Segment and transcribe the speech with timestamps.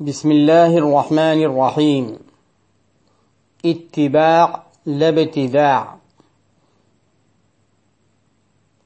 [0.00, 2.18] بسم الله الرحمن الرحيم
[3.64, 5.96] اتباع لا ابتداع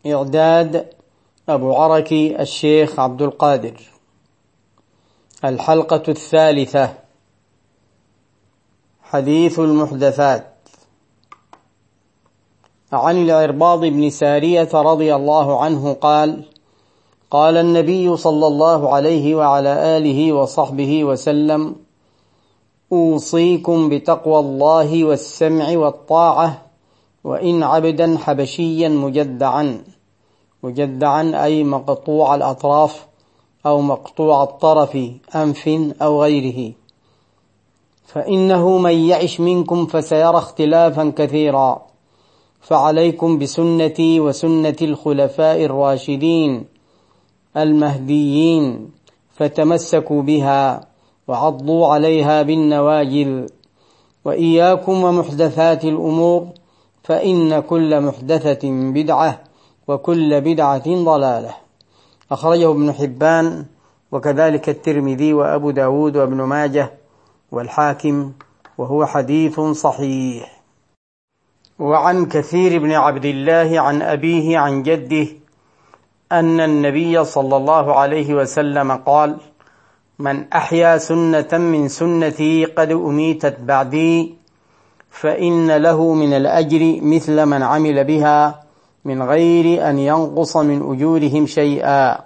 [0.07, 0.91] إعداد
[1.49, 3.81] أبو عركي الشيخ عبد القادر
[5.45, 6.95] الحلقة الثالثة
[9.03, 10.55] حديث المحدثات
[12.93, 16.45] عن العرباض بن سارية رضي الله عنه قال
[17.31, 21.77] قال النبي صلى الله عليه وعلى آله وصحبه وسلم
[22.93, 26.63] أوصيكم بتقوى الله والسمع والطاعة
[27.25, 29.85] وإن عبدا حبشيا مجدعا.
[30.63, 33.07] مجدعا أي مقطوع الأطراف
[33.67, 34.99] أو مقطوع الطرف
[35.35, 35.69] أنف
[36.03, 36.73] أو غيره.
[38.07, 41.83] فإنه من يعش منكم فسيرى اختلافا كثيرا.
[42.61, 46.78] فعليكم بسنتي وسنة الخلفاء الراشدين.
[47.57, 48.91] المهديين
[49.37, 50.87] فتمسكوا بها
[51.29, 53.47] وعضوا عليها بالنواجذ.
[54.25, 56.49] وإياكم ومحدثات الأمور
[57.03, 59.41] فإن كل محدثة بدعة
[59.89, 61.55] وكل بدعة ضلالة.
[62.33, 63.67] أخرجه ابن حبان
[64.13, 66.93] وكذلك الترمذي وأبو داود وابن ماجه
[67.53, 68.33] والحاكم
[68.79, 70.63] وهو حديث صحيح.
[71.79, 75.27] وعن كثير بن عبد الله عن أبيه عن جده
[76.33, 79.37] أن النبي صلى الله عليه وسلم قال
[80.19, 84.35] من أحيا سنة من سنتي قد أميتت بعدي
[85.11, 88.61] فإن له من الأجر مثل من عمل بها
[89.05, 92.19] من غير أن ينقص من أجورهم شيئا.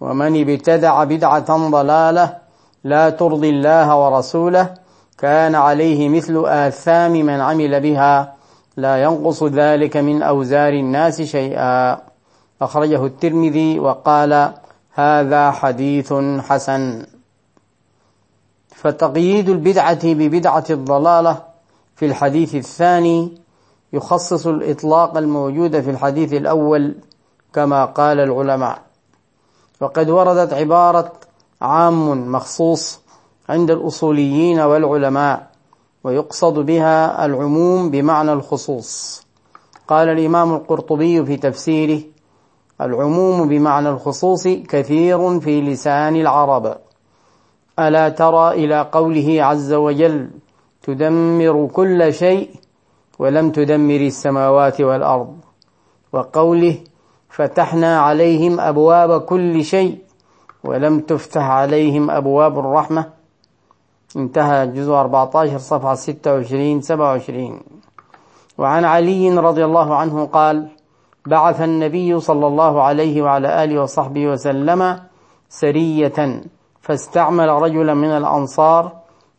[0.00, 2.36] ومن ابتدع بدعة ضلالة
[2.84, 4.74] لا ترضي الله ورسوله
[5.18, 8.34] كان عليه مثل آثام من عمل بها
[8.76, 11.98] لا ينقص ذلك من أوزار الناس شيئا.
[12.62, 14.54] أخرجه الترمذي وقال
[14.94, 17.06] هذا حديث حسن.
[18.68, 21.42] فتقييد البدعة ببدعة الضلالة
[21.96, 23.38] في الحديث الثاني
[23.92, 26.94] يخصص الإطلاق الموجود في الحديث الأول
[27.52, 28.82] كما قال العلماء.
[29.80, 31.12] وقد وردت عبارة
[31.60, 33.00] عام مخصوص
[33.48, 35.50] عند الأصوليين والعلماء
[36.04, 39.22] ويقصد بها العموم بمعنى الخصوص.
[39.88, 42.02] قال الإمام القرطبي في تفسيره
[42.80, 46.76] العموم بمعنى الخصوص كثير في لسان العرب.
[47.78, 50.30] ألا ترى إلى قوله عز وجل
[50.82, 52.50] تدمر كل شيء
[53.18, 55.36] ولم تدمر السماوات والأرض.
[56.12, 56.78] وقوله
[57.28, 59.98] فتحنا عليهم أبواب كل شيء
[60.64, 63.16] ولم تفتح عليهم أبواب الرحمة.
[64.16, 67.60] انتهى جزء 14 صفحة 26 27
[68.58, 70.68] وعن علي رضي الله عنه قال
[71.26, 75.00] بعث النبي صلى الله عليه وعلى آله وصحبه وسلم
[75.48, 76.42] سرية
[76.80, 78.92] فاستعمل رجلا من الأنصار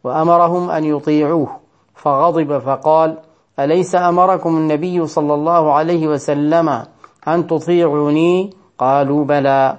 [0.03, 1.49] وأمرهم أن يطيعوه
[1.95, 3.17] فغضب فقال
[3.59, 6.83] أليس أمركم النبي صلى الله عليه وسلم
[7.27, 9.77] أن تطيعوني؟ قالوا بلى.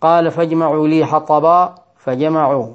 [0.00, 2.66] قال فاجمعوا لي حطبا فجمعوا.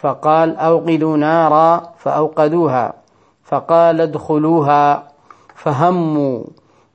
[0.00, 2.92] فقال أوقدوا نارا فأوقدوها.
[3.44, 5.08] فقال ادخلوها.
[5.54, 6.44] فهموا.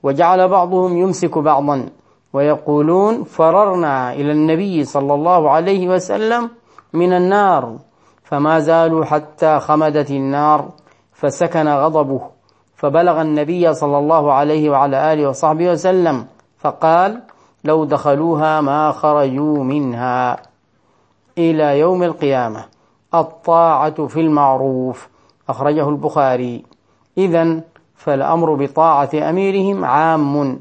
[0.07, 1.89] وجعل بعضهم يمسك بعضا.
[2.33, 6.49] ويقولون فررنا إلى النبي صلى الله عليه وسلم
[6.93, 7.75] من النار
[8.23, 10.69] فما زالوا حتى خمدت النار
[11.13, 12.21] فسكن غضبه.
[12.75, 16.25] فبلغ النبي صلى الله عليه وعلى آله وصحبه وسلم
[16.57, 17.21] فقال
[17.63, 20.37] لو دخلوها ما خرجوا منها.
[21.37, 22.65] إلى يوم القيامة
[23.13, 25.09] الطاعة في المعروف.
[25.49, 26.63] أخرجه البخاري.
[27.17, 27.61] إذا
[27.97, 30.59] فالأمر بطاعة أميرهم عام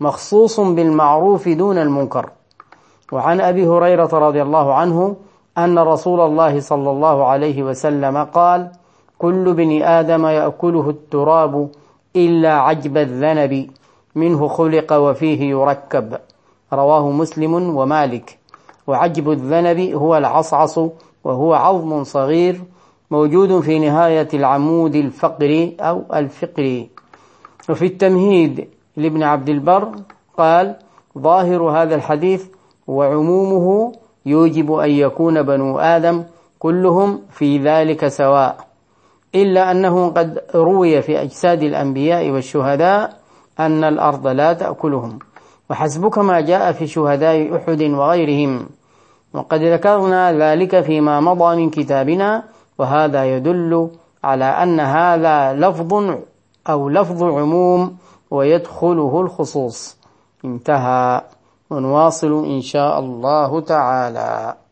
[0.00, 2.30] مخصوص بالمعروف دون المنكر.
[3.12, 5.16] وعن أبي هريرة رضي الله عنه
[5.58, 8.70] أن رسول الله صلى الله عليه وسلم قال
[9.18, 11.68] كل ابن آدم يأكله التراب
[12.16, 13.70] إلا عجب الذنب
[14.14, 16.18] منه خلق وفيه يركب.
[16.72, 18.38] رواه مسلم ومالك.
[18.86, 20.78] وعجب الذنب هو العصعص
[21.24, 22.60] وهو عظم صغير
[23.10, 26.90] موجود في نهاية العمود الفقري أو الفقري.
[27.70, 29.92] وفي التمهيد لابن عبد البر
[30.38, 30.76] قال
[31.18, 32.46] ظاهر هذا الحديث
[32.86, 33.92] وعمومه
[34.26, 36.24] يوجب أن يكون بنو آدم
[36.58, 38.56] كلهم في ذلك سواء
[39.34, 43.16] إلا أنه قد روي في أجساد الأنبياء والشهداء
[43.60, 45.18] أن الأرض لا تأكلهم.
[45.70, 48.66] وحسبك ما جاء في شهداء أحد وغيرهم.
[49.34, 52.42] وقد ذكرنا ذلك فيما مضى من كتابنا
[52.78, 53.90] وهذا يدل
[54.24, 55.94] على أن هذا لفظ
[56.68, 57.96] أو لفظ عموم
[58.30, 59.96] ويدخله الخصوص.
[60.44, 61.22] انتهى.
[61.70, 64.56] ونواصل إن شاء الله تعالى.